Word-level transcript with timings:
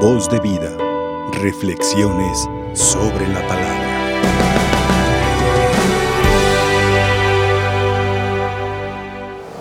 Voz 0.00 0.28
de 0.28 0.38
vida. 0.40 0.76
Reflexiones 1.40 2.46
sobre 2.74 3.26
la 3.28 3.40
palabra. 3.48 3.86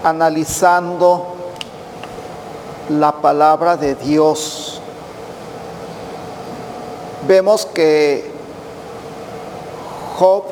Analizando 0.03 1.35
la 2.89 3.13
palabra 3.13 3.77
de 3.77 3.95
Dios, 3.95 4.81
vemos 7.25 7.65
que 7.65 8.29
Job, 10.17 10.43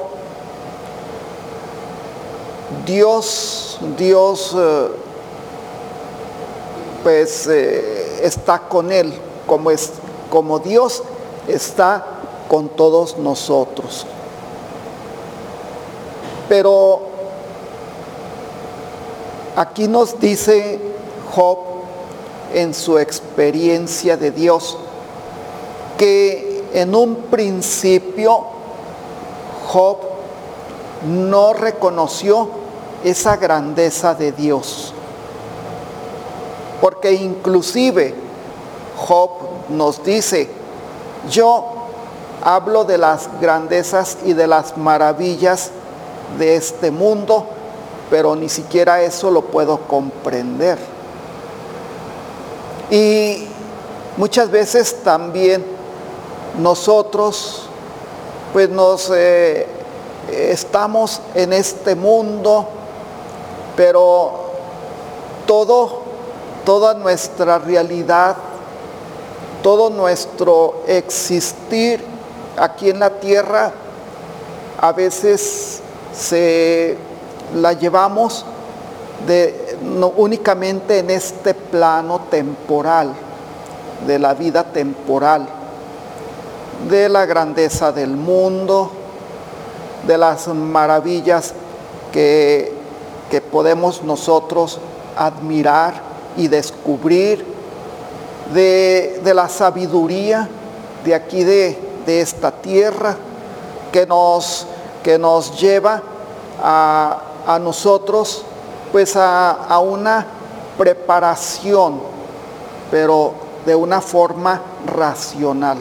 Dios, 2.86 3.80
Dios, 3.98 4.56
eh, 4.58 4.88
pues 7.04 7.48
eh, 7.48 8.22
está 8.24 8.60
con 8.60 8.90
él, 8.90 9.14
como, 9.48 9.72
es, 9.72 9.92
como 10.30 10.60
Dios 10.60 11.04
está 11.48 12.06
con 12.48 12.70
todos 12.70 13.18
nosotros. 13.18 14.06
Pero 16.50 17.02
aquí 19.56 19.88
nos 19.88 20.20
dice 20.20 20.80
Job 21.34 21.58
en 22.54 22.74
su 22.74 23.00
experiencia 23.00 24.18
de 24.18 24.32
Dios 24.32 24.78
que 25.98 26.66
en 26.74 26.94
un 26.96 27.16
principio 27.16 28.46
Job 29.68 29.98
no 31.08 31.54
reconoció 31.54 32.50
esa 33.04 33.38
grandeza 33.38 34.14
de 34.14 34.32
Dios. 34.32 34.94
Porque 36.82 37.14
inclusive 37.14 38.23
Job 38.98 39.30
nos 39.70 40.04
dice, 40.04 40.50
yo 41.30 41.66
hablo 42.44 42.84
de 42.84 42.98
las 42.98 43.30
grandezas 43.40 44.18
y 44.26 44.34
de 44.34 44.48
las 44.48 44.78
maravillas 44.78 45.72
de 46.38 46.56
este 46.56 46.92
mundo, 46.92 47.46
pero 48.10 48.36
ni 48.36 48.50
siquiera 48.50 49.02
eso 49.02 49.32
lo 49.32 49.42
puedo 49.42 49.80
comprender. 49.88 50.78
Y 52.90 53.48
muchas 54.18 54.52
veces 54.52 55.04
también 55.04 55.66
nosotros 56.60 57.70
pues 58.52 58.70
nos 58.70 59.10
eh, 59.14 59.68
estamos 60.32 61.22
en 61.34 61.54
este 61.54 61.96
mundo, 61.96 62.68
pero 63.76 64.52
todo, 65.48 66.02
toda 66.64 66.94
nuestra 66.94 67.58
realidad, 67.58 68.36
todo 69.64 69.90
nuestro 69.90 70.84
existir 70.88 72.04
aquí 72.58 72.92
en 72.92 73.00
la 73.00 73.10
tierra, 73.10 73.72
a 74.80 74.92
veces 74.92 75.82
se 76.14 76.96
la 77.56 77.74
llevamos 77.74 78.46
únicamente 80.18 81.00
en 81.00 81.10
este 81.10 81.56
plano 81.56 82.22
temporal, 82.30 83.14
de 84.06 84.20
la 84.20 84.36
vida 84.36 84.64
temporal 84.64 85.48
de 86.90 87.10
la 87.10 87.26
grandeza 87.26 87.92
del 87.92 88.12
mundo, 88.12 88.92
de 90.06 90.18
las 90.18 90.48
maravillas 90.48 91.54
que, 92.12 92.74
que 93.32 93.42
podemos 93.42 94.04
nosotros 94.04 94.80
admirar 95.16 95.94
y 96.36 96.48
descubrir, 96.48 97.46
de, 98.54 99.22
de 99.24 99.34
la 99.34 99.50
sabiduría 99.50 100.48
de 101.04 101.16
aquí 101.16 101.44
de, 101.44 101.78
de 102.06 102.22
esta 102.22 102.52
tierra 102.52 103.16
que 103.92 104.06
nos, 104.06 104.66
que 105.04 105.18
nos 105.18 105.60
lleva 105.60 106.02
a, 106.62 107.22
a 107.46 107.60
nosotros 107.60 108.46
pues 108.92 109.16
a, 109.16 109.52
a 109.52 109.80
una 109.80 110.26
preparación, 110.78 112.00
pero 112.92 113.34
de 113.66 113.76
una 113.76 114.02
forma 114.02 114.62
racional. 114.86 115.78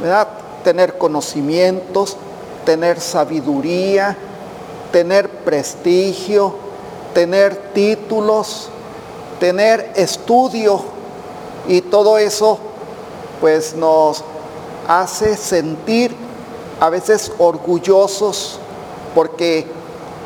¿verdad? 0.00 0.28
Tener 0.62 0.98
conocimientos, 0.98 2.16
tener 2.64 3.00
sabiduría, 3.00 4.16
tener 4.92 5.28
prestigio, 5.28 6.54
tener 7.14 7.72
títulos, 7.72 8.68
tener 9.40 9.92
estudio 9.96 10.97
y 11.68 11.82
todo 11.82 12.18
eso 12.18 12.58
pues 13.40 13.74
nos 13.76 14.24
hace 14.88 15.36
sentir 15.36 16.14
a 16.80 16.88
veces 16.90 17.30
orgullosos 17.38 18.58
porque 19.14 19.66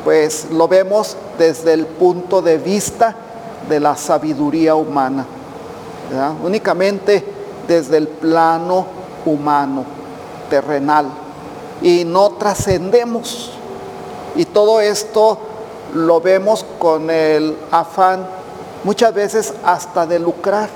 pues 0.03 0.47
lo 0.51 0.67
vemos 0.67 1.15
desde 1.37 1.73
el 1.73 1.85
punto 1.85 2.41
de 2.41 2.57
vista 2.57 3.15
de 3.69 3.79
la 3.79 3.95
sabiduría 3.95 4.75
humana, 4.75 5.25
únicamente 6.43 7.23
desde 7.67 7.97
el 7.97 8.07
plano 8.07 8.85
humano, 9.25 9.85
terrenal, 10.49 11.07
y 11.81 12.03
no 12.05 12.31
trascendemos. 12.31 13.51
Y 14.35 14.45
todo 14.45 14.81
esto 14.81 15.37
lo 15.93 16.19
vemos 16.19 16.65
con 16.79 17.09
el 17.09 17.57
afán, 17.71 18.27
muchas 18.83 19.13
veces 19.13 19.53
hasta 19.63 20.05
de 20.05 20.19
lucrar, 20.19 20.69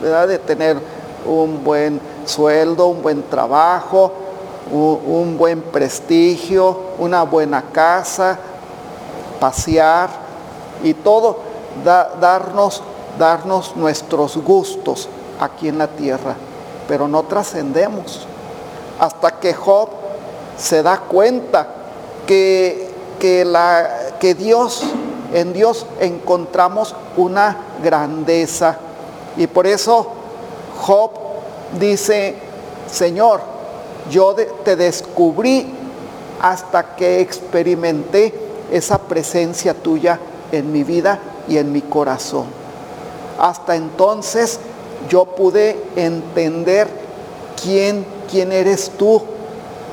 de 0.00 0.38
tener 0.38 0.78
un 1.26 1.62
buen 1.62 2.00
sueldo, 2.24 2.86
un 2.86 3.02
buen 3.02 3.22
trabajo, 3.24 4.12
un, 4.70 5.00
un 5.06 5.38
buen 5.38 5.60
prestigio, 5.62 6.78
una 6.98 7.22
buena 7.22 7.62
casa, 7.72 8.38
pasear 9.38 10.10
y 10.82 10.94
todo, 10.94 11.38
da, 11.84 12.12
darnos, 12.20 12.82
darnos 13.18 13.76
nuestros 13.76 14.36
gustos 14.36 15.08
aquí 15.40 15.68
en 15.68 15.78
la 15.78 15.86
tierra 15.86 16.34
pero 16.90 17.06
no 17.06 17.22
trascendemos. 17.22 18.26
Hasta 18.98 19.38
que 19.38 19.54
Job 19.54 19.90
se 20.58 20.82
da 20.82 20.98
cuenta 20.98 21.68
que, 22.26 22.90
que, 23.20 23.44
la, 23.44 24.16
que 24.18 24.34
Dios, 24.34 24.82
en 25.32 25.52
Dios 25.52 25.86
encontramos 26.00 26.96
una 27.16 27.56
grandeza. 27.80 28.76
Y 29.36 29.46
por 29.46 29.66
eso 29.66 30.06
Job 30.80 31.10
dice, 31.78 32.34
Señor, 32.90 33.40
yo 34.10 34.34
te 34.64 34.76
descubrí 34.76 35.66
hasta 36.40 36.96
que 36.96 37.20
experimenté 37.20 38.34
esa 38.70 38.98
presencia 38.98 39.74
tuya 39.74 40.18
en 40.52 40.72
mi 40.72 40.84
vida 40.84 41.18
y 41.48 41.58
en 41.58 41.72
mi 41.72 41.82
corazón. 41.82 42.46
Hasta 43.38 43.76
entonces 43.76 44.58
yo 45.08 45.24
pude 45.24 45.76
entender 45.96 46.88
quién, 47.62 48.04
quién 48.30 48.52
eres 48.52 48.90
tú 48.98 49.22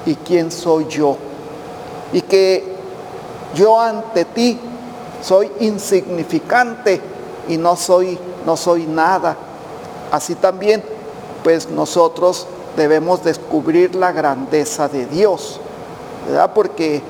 y 0.05 0.15
quién 0.15 0.51
soy 0.51 0.87
yo. 0.87 1.17
Y 2.13 2.21
que 2.21 2.63
yo 3.55 3.79
ante 3.79 4.25
ti 4.25 4.59
soy 5.21 5.51
insignificante 5.59 7.01
y 7.47 7.57
no 7.57 7.75
soy, 7.75 8.17
no 8.45 8.57
soy 8.57 8.85
nada. 8.85 9.35
Así 10.11 10.35
también, 10.35 10.83
pues 11.43 11.69
nosotros 11.69 12.47
debemos 12.75 13.23
descubrir 13.23 13.95
la 13.95 14.11
grandeza 14.11 14.87
de 14.87 15.05
Dios, 15.05 15.59
¿verdad? 16.27 16.51
Porque, 16.53 17.01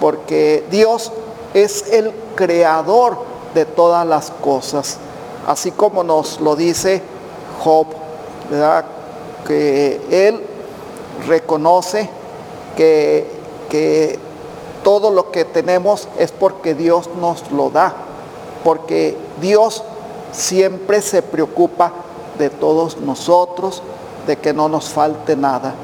porque 0.00 0.64
Dios 0.70 1.12
es 1.54 1.92
el 1.92 2.12
creador 2.34 3.18
de 3.54 3.64
todas 3.64 4.06
las 4.06 4.30
cosas, 4.30 4.98
así 5.46 5.70
como 5.70 6.02
nos 6.02 6.40
lo 6.40 6.56
dice 6.56 7.02
Job, 7.62 7.86
¿verdad? 8.50 8.84
que 9.46 10.00
él 10.10 10.42
reconoce 11.26 12.08
que, 12.76 13.26
que 13.68 14.18
todo 14.82 15.10
lo 15.10 15.30
que 15.30 15.44
tenemos 15.44 16.08
es 16.18 16.32
porque 16.32 16.74
Dios 16.74 17.10
nos 17.20 17.50
lo 17.50 17.70
da, 17.70 17.94
porque 18.64 19.16
Dios 19.40 19.84
siempre 20.32 21.00
se 21.02 21.22
preocupa 21.22 21.92
de 22.38 22.50
todos 22.50 22.96
nosotros, 22.98 23.82
de 24.26 24.36
que 24.36 24.52
no 24.52 24.68
nos 24.68 24.88
falte 24.88 25.36
nada. 25.36 25.74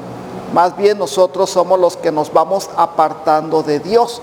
Más 0.53 0.75
bien 0.75 0.97
nosotros 0.97 1.49
somos 1.49 1.79
los 1.79 1.95
que 1.95 2.11
nos 2.11 2.33
vamos 2.33 2.69
apartando 2.75 3.61
de 3.61 3.79
Dios 3.79 4.21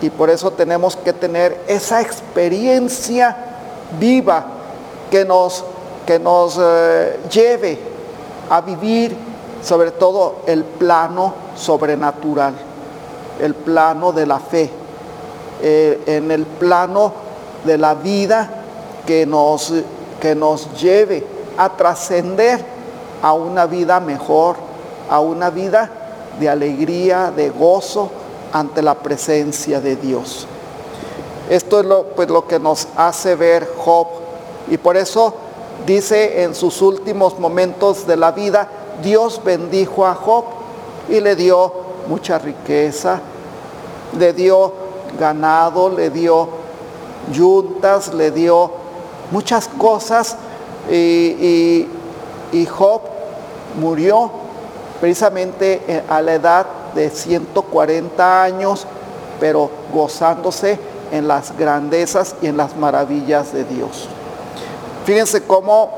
y 0.00 0.10
por 0.10 0.30
eso 0.30 0.52
tenemos 0.52 0.94
que 0.94 1.12
tener 1.12 1.64
esa 1.66 2.00
experiencia 2.00 3.36
viva 3.98 4.46
que 5.10 5.24
nos 5.24 5.64
que 6.06 6.18
nos 6.18 6.58
eh, 6.58 7.20
lleve 7.30 7.78
a 8.48 8.62
vivir 8.62 9.14
sobre 9.62 9.90
todo 9.90 10.36
el 10.46 10.64
plano 10.64 11.34
sobrenatural, 11.54 12.54
el 13.40 13.54
plano 13.54 14.12
de 14.12 14.24
la 14.24 14.38
fe, 14.38 14.70
eh, 15.60 16.02
en 16.06 16.30
el 16.30 16.46
plano 16.46 17.12
de 17.64 17.76
la 17.76 17.94
vida 17.94 18.57
que 19.08 19.24
nos, 19.24 19.72
que 20.20 20.34
nos 20.34 20.78
lleve 20.78 21.26
a 21.56 21.70
trascender 21.70 22.62
a 23.22 23.32
una 23.32 23.64
vida 23.64 24.00
mejor, 24.00 24.56
a 25.08 25.18
una 25.20 25.48
vida 25.48 25.90
de 26.38 26.46
alegría, 26.46 27.32
de 27.34 27.48
gozo 27.48 28.10
ante 28.52 28.82
la 28.82 28.96
presencia 28.96 29.80
de 29.80 29.96
Dios. 29.96 30.46
Esto 31.48 31.80
es 31.80 31.86
lo, 31.86 32.04
pues, 32.08 32.28
lo 32.28 32.46
que 32.46 32.58
nos 32.58 32.86
hace 32.98 33.34
ver 33.34 33.66
Job. 33.78 34.08
Y 34.70 34.76
por 34.76 34.98
eso 34.98 35.32
dice 35.86 36.42
en 36.42 36.54
sus 36.54 36.82
últimos 36.82 37.38
momentos 37.38 38.06
de 38.06 38.18
la 38.18 38.32
vida, 38.32 38.68
Dios 39.02 39.40
bendijo 39.42 40.04
a 40.04 40.14
Job 40.14 40.44
y 41.08 41.18
le 41.20 41.34
dio 41.34 41.72
mucha 42.08 42.38
riqueza, 42.38 43.22
le 44.18 44.34
dio 44.34 44.70
ganado, 45.18 45.88
le 45.88 46.10
dio 46.10 46.46
yuntas, 47.32 48.12
le 48.12 48.30
dio 48.30 48.77
muchas 49.30 49.68
cosas 49.68 50.36
y, 50.90 51.86
y 52.52 52.66
Job 52.66 53.02
murió 53.78 54.30
precisamente 55.00 55.82
eh, 55.86 56.02
a 56.08 56.20
la 56.22 56.34
edad 56.34 56.66
de 56.94 57.10
140 57.10 58.42
años, 58.42 58.86
pero 59.38 59.70
gozándose 59.92 60.78
en 61.12 61.28
las 61.28 61.56
grandezas 61.56 62.34
y 62.42 62.46
en 62.46 62.56
las 62.56 62.76
maravillas 62.76 63.52
de 63.52 63.64
Dios. 63.64 64.08
Fíjense 65.04 65.42
cómo 65.42 65.90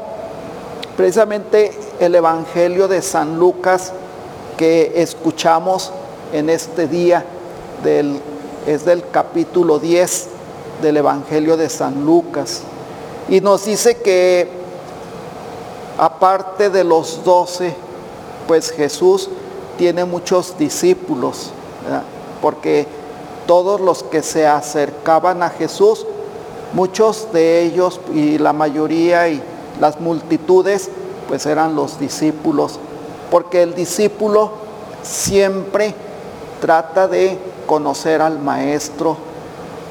precisamente 0.97 1.73
el 1.99 2.15
Evangelio 2.15 2.87
de 2.89 3.03
San 3.03 3.39
Lucas 3.39 3.93
que 4.57 4.93
escuchamos 4.97 5.93
en 6.33 6.51
este 6.51 6.87
día 6.87 7.25
es 8.67 8.85
del 8.85 9.03
capítulo 9.11 9.79
10 9.79 10.29
del 10.83 10.99
Evangelio 10.99 11.57
de 11.57 11.69
San 11.69 12.05
Lucas. 12.05 12.63
Y 13.29 13.41
nos 13.41 13.65
dice 13.65 13.97
que 13.99 14.49
aparte 15.99 16.71
de 16.71 16.83
los 16.83 17.23
doce, 17.25 17.75
pues 18.49 18.71
Jesús 18.71 19.29
tiene 19.77 20.05
muchos 20.05 20.59
discípulos, 20.59 21.51
porque 22.43 22.87
todos 23.47 23.81
los 23.81 24.03
que 24.03 24.23
se 24.23 24.47
acercaban 24.47 25.43
a 25.43 25.51
Jesús, 25.51 26.07
muchos 26.73 27.33
de 27.33 27.63
ellos 27.63 28.01
y 28.15 28.39
la 28.39 28.53
mayoría 28.53 29.29
y 29.29 29.43
las 29.81 30.01
multitudes, 30.01 30.91
pues 31.29 31.47
eran 31.47 31.75
los 31.77 31.99
discípulos, 31.99 32.79
porque 33.31 33.63
el 33.63 33.75
discípulo 33.75 34.53
siempre 35.03 35.95
trata 36.61 37.09
de 37.09 37.39
conocer 37.67 38.21
al 38.23 38.39
maestro, 38.39 39.17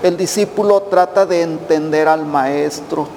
el 0.04 0.18
discípulo 0.18 0.82
trata 0.84 1.26
de 1.26 1.42
entender 1.42 2.08
al 2.08 2.26
maestro, 2.26 3.08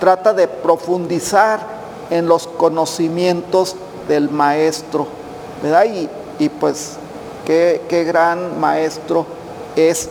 trata 0.00 0.32
de 0.32 0.48
profundizar 0.48 1.60
en 2.10 2.26
los 2.26 2.46
conocimientos 2.46 3.76
del 4.08 4.30
maestro, 4.30 5.06
¿verdad? 5.62 5.84
Y, 5.84 6.08
y 6.38 6.48
pues 6.48 6.96
qué, 7.44 8.04
gran 8.06 8.60
maestro 8.60 9.26
es 9.76 10.10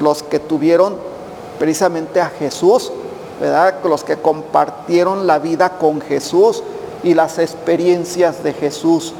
los 0.00 0.22
que 0.22 0.38
tuvieron 0.38 0.96
precisamente 1.58 2.20
a 2.20 2.28
Jesús, 2.28 2.92
¿verdad? 3.40 3.76
Los 3.84 4.04
que 4.04 4.16
compartieron 4.16 5.26
la 5.26 5.38
vida 5.38 5.78
con 5.78 6.00
Jesús 6.00 6.62
y 7.02 7.14
las 7.14 7.38
experiencias 7.38 8.42
de 8.42 8.52
Jesús, 8.52 9.12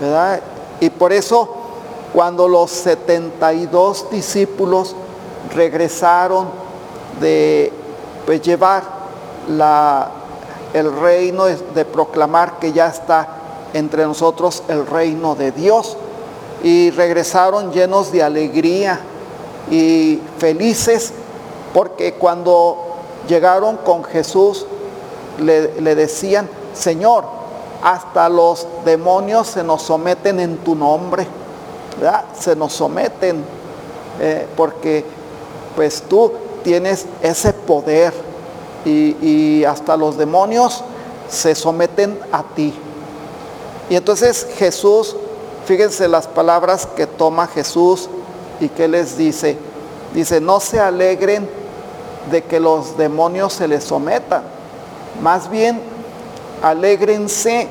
¿verdad? 0.00 0.40
Y 0.80 0.90
por 0.90 1.12
eso 1.12 1.54
cuando 2.12 2.48
los 2.48 2.70
72 2.70 4.10
discípulos 4.10 4.94
regresaron 5.54 6.48
de 7.20 7.72
pues, 8.26 8.40
llevar 8.42 8.93
la, 9.48 10.10
el 10.72 10.94
reino, 10.94 11.44
de 11.46 11.84
proclamar 11.84 12.58
que 12.58 12.72
ya 12.72 12.88
está 12.88 13.28
entre 13.72 14.04
nosotros 14.04 14.62
el 14.68 14.86
reino 14.86 15.34
de 15.34 15.52
Dios. 15.52 15.96
Y 16.62 16.90
regresaron 16.90 17.72
llenos 17.72 18.10
de 18.10 18.22
alegría 18.22 19.00
y 19.70 20.20
felices 20.38 21.12
porque 21.72 22.14
cuando 22.14 22.78
llegaron 23.28 23.76
con 23.78 24.04
Jesús 24.04 24.66
le, 25.38 25.80
le 25.80 25.94
decían, 25.94 26.48
Señor, 26.72 27.24
hasta 27.82 28.30
los 28.30 28.66
demonios 28.84 29.48
se 29.48 29.62
nos 29.62 29.82
someten 29.82 30.40
en 30.40 30.56
tu 30.58 30.74
nombre. 30.74 31.26
Se 32.38 32.56
nos 32.56 32.72
someten 32.72 33.44
eh, 34.20 34.46
porque 34.56 35.04
pues 35.76 36.02
tú 36.02 36.32
tienes 36.62 37.06
ese 37.22 37.52
poder 37.52 38.14
y, 38.84 39.64
hasta 39.64 39.96
los 39.96 40.16
demonios 40.16 40.82
se 41.28 41.54
someten 41.54 42.18
a 42.32 42.42
ti. 42.42 42.74
Y 43.88 43.96
entonces 43.96 44.46
Jesús, 44.56 45.16
fíjense 45.66 46.08
las 46.08 46.26
palabras 46.26 46.86
que 46.86 47.06
toma 47.06 47.46
Jesús 47.46 48.08
y 48.60 48.68
que 48.68 48.88
les 48.88 49.16
dice, 49.16 49.56
dice, 50.14 50.40
no 50.40 50.60
se 50.60 50.80
alegren 50.80 51.48
de 52.30 52.42
que 52.42 52.60
los 52.60 52.96
demonios 52.96 53.52
se 53.52 53.68
les 53.68 53.84
sometan, 53.84 54.42
más 55.22 55.50
bien 55.50 55.80
alégrense 56.62 57.68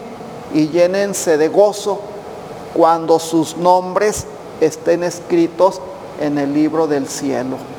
y 0.53 0.69
llénense 0.69 1.37
de 1.37 1.47
gozo 1.47 1.99
cuando 2.73 3.19
sus 3.19 3.57
nombres 3.57 4.25
estén 4.61 5.03
escritos 5.03 5.81
en 6.19 6.37
el 6.37 6.53
libro 6.53 6.87
del 6.87 7.07
cielo. 7.07 7.72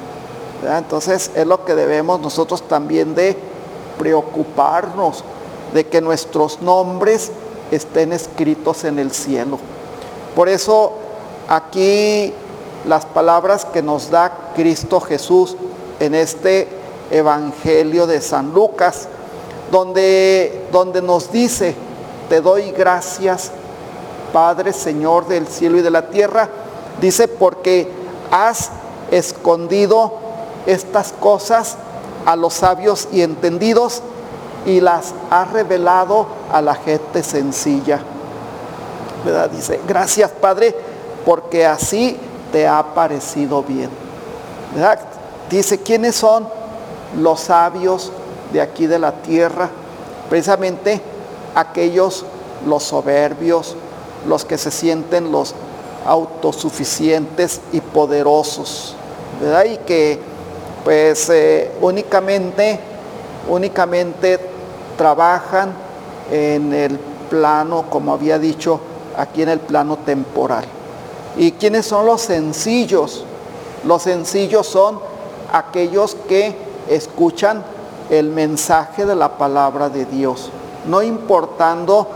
Entonces 0.65 1.31
es 1.35 1.47
lo 1.47 1.65
que 1.65 1.75
debemos 1.75 2.21
nosotros 2.21 2.63
también 2.63 3.15
de 3.15 3.37
preocuparnos, 3.99 5.25
de 5.73 5.87
que 5.87 6.01
nuestros 6.01 6.61
nombres 6.61 7.31
estén 7.71 8.13
escritos 8.13 8.85
en 8.85 8.99
el 8.99 9.13
cielo. 9.13 9.59
Por 10.35 10.49
eso 10.49 10.93
aquí 11.49 12.33
las 12.87 13.07
palabras 13.07 13.65
que 13.65 13.83
nos 13.83 14.11
da 14.11 14.53
Cristo 14.55 15.01
Jesús 15.01 15.57
en 16.01 16.15
este 16.15 16.69
Evangelio 17.11 18.07
de 18.07 18.21
San 18.21 18.53
Lucas, 18.53 19.09
donde, 19.71 20.67
donde 20.73 21.03
nos 21.03 21.31
dice, 21.31 21.75
te 22.29 22.41
doy 22.41 22.71
gracias, 22.73 23.51
Padre, 24.33 24.73
Señor 24.73 25.27
del 25.27 25.47
cielo 25.47 25.79
y 25.79 25.83
de 25.83 25.91
la 25.91 26.09
tierra, 26.09 26.49
dice, 27.01 27.29
porque 27.29 27.89
has 28.31 28.71
escondido 29.11 30.24
estas 30.67 31.13
cosas 31.13 31.77
a 32.27 32.37
los 32.37 32.55
sabios 32.55 33.09
y 33.13 33.23
entendidos 33.23 34.03
y 34.67 34.81
las 34.81 35.15
ha 35.31 35.45
revelado 35.45 36.27
a 36.53 36.63
la 36.63 36.75
gente 36.75 37.23
sencilla. 37.23 38.01
¿Verdad? 39.25 39.51
Dice, 39.51 39.81
gracias 39.87 40.31
Padre, 40.31 40.75
porque 41.25 41.67
así 41.67 42.19
te 42.53 42.67
ha 42.67 42.83
parecido 42.95 43.63
bien. 43.63 43.91
¿Verdad? 44.75 45.01
Dice, 45.51 45.79
¿quiénes 45.81 46.17
son 46.17 46.49
los 47.19 47.41
sabios 47.41 48.11
de 48.53 48.61
aquí 48.61 48.87
de 48.87 48.99
la 48.99 49.13
tierra? 49.13 49.71
Precisamente 50.29 51.01
aquellos, 51.55 52.25
los 52.67 52.83
soberbios, 52.83 53.77
los 54.27 54.45
que 54.45 54.59
se 54.59 54.71
sienten 54.71 55.31
los 55.31 55.55
autosuficientes 56.07 57.61
y 57.73 57.81
poderosos, 57.81 58.95
¿verdad? 59.41 59.65
Y 59.65 59.77
que 59.79 60.21
pues 60.85 61.31
eh, 61.31 61.73
únicamente, 61.81 62.79
únicamente 63.49 64.39
trabajan 64.99 65.73
en 66.31 66.73
el 66.73 66.99
plano, 67.31 67.87
como 67.89 68.13
había 68.13 68.39
dicho, 68.39 68.79
aquí 69.17 69.43
en 69.43 69.49
el 69.49 69.61
plano 69.61 69.97
temporal. 70.05 70.65
¿Y 71.37 71.53
quiénes 71.53 71.87
son 71.87 72.07
los 72.07 72.21
sencillos? 72.21 73.25
Los 73.85 74.03
sencillos 74.03 74.67
son 74.67 75.01
aquellos 75.53 76.17
que 76.29 76.55
escuchan 76.89 77.65
el 78.11 78.29
mensaje 78.29 79.07
de 79.07 79.17
la 79.17 79.39
palabra 79.39 79.89
de 79.89 80.05
Dios, 80.05 80.51
no 80.87 81.03
importando 81.03 82.07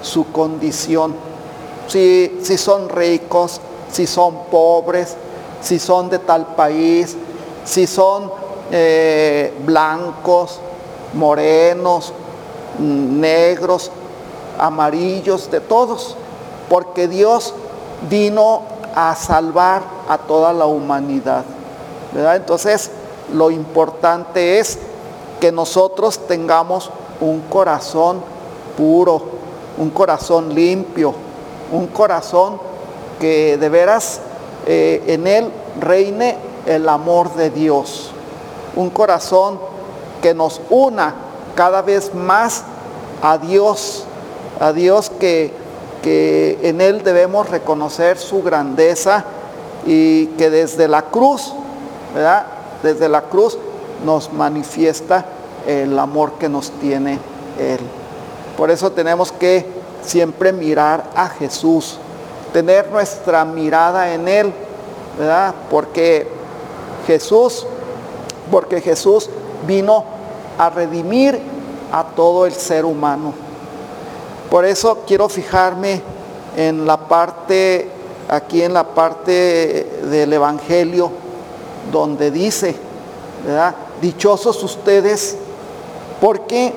su 0.00 0.32
condición, 0.32 1.14
si, 1.88 2.38
si 2.42 2.56
son 2.56 2.88
ricos, 2.88 3.60
si 3.92 4.06
son 4.06 4.34
pobres, 4.50 5.16
si 5.60 5.78
son 5.78 6.08
de 6.08 6.18
tal 6.18 6.46
país, 6.54 7.16
si 7.66 7.86
son 7.86 8.30
eh, 8.70 9.52
blancos, 9.66 10.60
morenos, 11.12 12.12
negros, 12.78 13.90
amarillos, 14.58 15.50
de 15.50 15.60
todos, 15.60 16.16
porque 16.70 17.08
Dios 17.08 17.52
vino 18.08 18.62
a 18.94 19.14
salvar 19.14 19.82
a 20.08 20.16
toda 20.16 20.52
la 20.52 20.66
humanidad. 20.66 21.44
¿verdad? 22.12 22.36
Entonces, 22.36 22.90
lo 23.34 23.50
importante 23.50 24.58
es 24.58 24.78
que 25.40 25.52
nosotros 25.52 26.26
tengamos 26.26 26.90
un 27.20 27.40
corazón 27.40 28.20
puro, 28.76 29.22
un 29.76 29.90
corazón 29.90 30.54
limpio, 30.54 31.14
un 31.72 31.88
corazón 31.88 32.60
que 33.20 33.56
de 33.56 33.68
veras 33.68 34.20
eh, 34.66 35.02
en 35.06 35.26
él 35.26 35.50
reine 35.80 36.36
el 36.66 36.88
amor 36.88 37.34
de 37.34 37.50
Dios, 37.50 38.10
un 38.74 38.90
corazón 38.90 39.58
que 40.22 40.34
nos 40.34 40.60
una 40.70 41.14
cada 41.54 41.82
vez 41.82 42.14
más 42.14 42.64
a 43.22 43.38
Dios 43.38 44.06
a 44.60 44.72
Dios 44.72 45.10
que, 45.10 45.52
que 46.02 46.58
en 46.62 46.80
Él 46.80 47.02
debemos 47.02 47.48
reconocer 47.48 48.18
su 48.18 48.42
grandeza 48.42 49.24
y 49.84 50.26
que 50.28 50.50
desde 50.50 50.88
la 50.88 51.02
cruz, 51.02 51.52
¿verdad? 52.14 52.46
Desde 52.82 53.08
la 53.08 53.22
cruz 53.22 53.58
nos 54.04 54.32
manifiesta 54.32 55.26
el 55.66 55.98
amor 55.98 56.32
que 56.32 56.48
nos 56.48 56.70
tiene 56.70 57.18
Él. 57.58 57.80
Por 58.56 58.70
eso 58.70 58.92
tenemos 58.92 59.32
que 59.32 59.66
siempre 60.02 60.52
mirar 60.52 61.04
a 61.14 61.28
Jesús, 61.28 61.98
tener 62.52 62.90
nuestra 62.90 63.44
mirada 63.44 64.14
en 64.14 64.28
Él, 64.28 64.52
¿verdad? 65.18 65.54
Porque 65.70 66.28
Jesús, 67.06 67.66
porque 68.50 68.80
Jesús 68.80 69.30
vino 69.66 70.04
a 70.58 70.70
redimir 70.70 71.40
a 71.92 72.04
todo 72.04 72.46
el 72.46 72.52
ser 72.52 72.84
humano. 72.84 73.32
Por 74.50 74.64
eso 74.64 75.02
quiero 75.06 75.28
fijarme 75.28 76.02
en 76.56 76.86
la 76.86 76.96
parte, 77.08 77.90
aquí 78.28 78.62
en 78.62 78.74
la 78.74 78.84
parte 78.84 80.00
del 80.04 80.32
Evangelio, 80.32 81.10
donde 81.92 82.30
dice, 82.30 82.74
¿verdad? 83.44 83.74
Dichosos 84.00 84.62
ustedes, 84.62 85.36
porque 86.20 86.72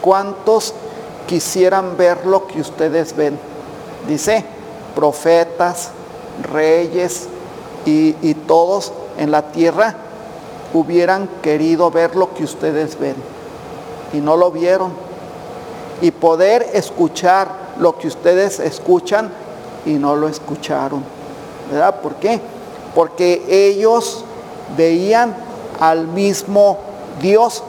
cuántos 0.00 0.74
quisieran 1.26 1.96
ver 1.96 2.26
lo 2.26 2.46
que 2.46 2.60
ustedes 2.60 3.16
ven. 3.16 3.38
Dice, 4.06 4.44
profetas, 4.94 5.90
reyes 6.52 7.28
y, 7.86 8.14
y 8.20 8.34
todos 8.34 8.92
en 9.18 9.30
la 9.30 9.42
tierra 9.52 9.94
hubieran 10.72 11.28
querido 11.42 11.90
ver 11.90 12.16
lo 12.16 12.34
que 12.34 12.44
ustedes 12.44 12.98
ven 12.98 13.14
y 14.12 14.18
no 14.18 14.36
lo 14.36 14.50
vieron. 14.50 14.92
Y 16.00 16.10
poder 16.10 16.66
escuchar 16.74 17.48
lo 17.78 17.96
que 17.96 18.08
ustedes 18.08 18.60
escuchan 18.60 19.30
y 19.86 19.92
no 19.92 20.16
lo 20.16 20.28
escucharon. 20.28 21.04
¿Verdad? 21.70 22.00
¿Por 22.00 22.16
qué? 22.16 22.40
Porque 22.94 23.44
ellos 23.48 24.24
veían 24.76 25.34
al 25.80 26.06
mismo 26.06 26.78
Dios 27.20 27.62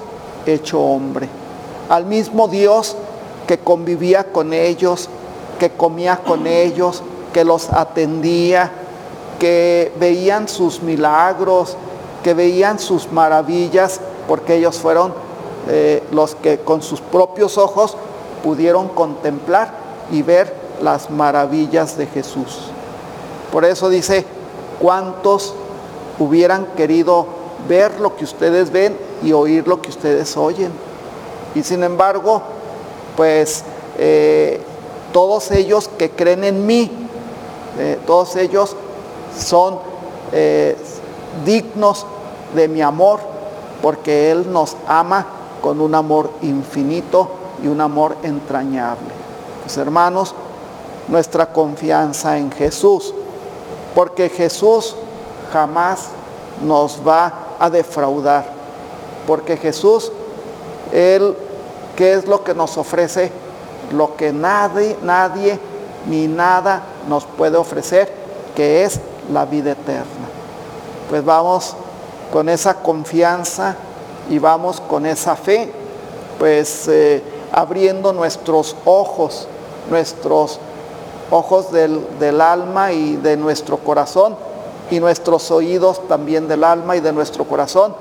hecho 0.45 0.79
hombre, 0.79 1.27
al 1.89 2.05
mismo 2.05 2.47
Dios 2.47 2.95
que 3.47 3.59
convivía 3.59 4.31
con 4.31 4.53
ellos, 4.53 5.09
que 5.59 5.71
comía 5.71 6.17
con 6.17 6.47
ellos, 6.47 7.03
que 7.33 7.43
los 7.43 7.71
atendía, 7.71 8.71
que 9.45 9.91
veían 9.99 10.47
sus 10.47 10.81
milagros, 10.81 11.77
que 12.23 12.33
veían 12.33 12.79
sus 12.79 13.11
maravillas, 13.11 14.01
porque 14.27 14.55
ellos 14.55 14.79
fueron 14.79 15.13
eh, 15.69 16.01
los 16.11 16.33
que 16.33 16.61
con 16.61 16.81
sus 16.81 16.99
propios 16.99 17.59
ojos 17.59 17.95
pudieron 18.43 18.87
contemplar 18.87 19.71
y 20.11 20.23
ver 20.23 20.51
las 20.81 21.11
maravillas 21.11 21.95
de 21.95 22.07
Jesús. 22.07 22.71
Por 23.51 23.65
eso 23.65 23.87
dice, 23.89 24.25
¿cuántos 24.79 25.53
hubieran 26.17 26.65
querido 26.75 27.27
ver 27.69 27.99
lo 27.99 28.15
que 28.15 28.23
ustedes 28.23 28.71
ven 28.71 28.97
y 29.21 29.31
oír 29.31 29.67
lo 29.67 29.79
que 29.79 29.91
ustedes 29.91 30.35
oyen? 30.37 30.71
Y 31.53 31.61
sin 31.61 31.83
embargo, 31.83 32.41
pues 33.15 33.63
eh, 33.99 34.59
todos 35.13 35.51
ellos 35.51 35.87
que 35.99 36.09
creen 36.09 36.43
en 36.43 36.65
mí, 36.65 36.89
eh, 37.77 37.99
todos 38.07 38.35
ellos 38.37 38.75
son 39.37 39.79
eh, 40.31 40.77
dignos 41.45 42.05
de 42.53 42.67
mi 42.67 42.81
amor, 42.81 43.19
porque 43.81 44.31
Él 44.31 44.51
nos 44.51 44.75
ama 44.87 45.25
con 45.61 45.81
un 45.81 45.95
amor 45.95 46.29
infinito 46.41 47.29
y 47.63 47.67
un 47.67 47.81
amor 47.81 48.17
entrañable. 48.23 49.13
Pues 49.63 49.77
hermanos, 49.77 50.33
nuestra 51.07 51.51
confianza 51.51 52.37
en 52.37 52.51
Jesús, 52.51 53.13
porque 53.93 54.29
Jesús 54.29 54.95
jamás 55.51 56.09
nos 56.63 57.01
va 57.05 57.33
a 57.59 57.69
defraudar, 57.69 58.45
porque 59.27 59.57
Jesús, 59.57 60.11
Él 60.91 61.35
¿Qué 61.95 62.13
es 62.13 62.27
lo 62.27 62.43
que 62.43 62.53
nos 62.53 62.77
ofrece? 62.77 63.31
Lo 63.93 64.15
que 64.15 64.33
nadie, 64.33 64.97
nadie 65.01 65.57
ni 66.07 66.27
nada 66.27 66.83
nos 67.07 67.25
puede 67.25 67.57
ofrecer, 67.57 68.11
que 68.55 68.83
es 68.83 68.99
la 69.31 69.45
vida 69.45 69.71
eterna. 69.71 70.27
Pues 71.09 71.23
vamos 71.23 71.75
con 72.31 72.49
esa 72.49 72.75
confianza 72.75 73.75
y 74.29 74.39
vamos 74.39 74.81
con 74.81 75.05
esa 75.05 75.35
fe, 75.35 75.71
pues 76.39 76.87
eh, 76.87 77.23
abriendo 77.51 78.11
nuestros 78.11 78.75
ojos, 78.85 79.47
nuestros 79.89 80.59
ojos 81.31 81.71
del, 81.71 82.01
del 82.19 82.41
alma 82.41 82.91
y 82.91 83.15
de 83.17 83.37
nuestro 83.37 83.77
corazón 83.77 84.35
y 84.91 84.99
nuestros 84.99 85.49
oídos 85.51 86.07
también 86.07 86.47
del 86.47 86.63
alma 86.63 86.95
y 86.95 86.99
de 86.99 87.11
nuestro 87.11 87.45
corazón 87.45 87.95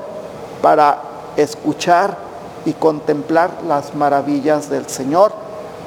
para 0.60 1.02
escuchar 1.36 2.16
y 2.64 2.72
contemplar 2.72 3.50
las 3.66 3.94
maravillas 3.94 4.70
del 4.70 4.88
Señor 4.88 5.32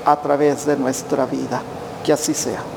a 0.06 0.16
través 0.18 0.66
de 0.66 0.78
nuestra 0.78 1.26
vida. 1.26 1.62
Que 2.04 2.14
así 2.14 2.34
sea. 2.34 2.77